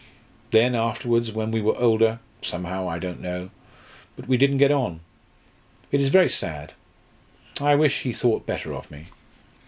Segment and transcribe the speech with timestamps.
[0.49, 3.51] Then afterwards, when we were older somehow I don't know
[4.15, 5.01] but we didn't get on.
[5.91, 6.73] It is very sad
[7.59, 9.05] I wish he thought better of me."